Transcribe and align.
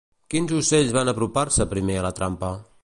Quins 0.33 0.53
ocells 0.59 0.95
van 0.97 1.11
apropar-se 1.13 1.67
primer 1.77 2.01
a 2.01 2.07
la 2.09 2.15
trampa? 2.21 2.53